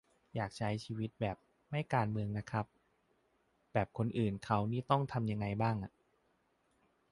[0.35, 1.37] อยากใช้ชีวิตแบบ
[1.69, 2.65] "ไม่การเมืองนะครับ"
[3.73, 5.91] แบบคนอื่นเค้านี่ต้องทำยังไงบ้างอะ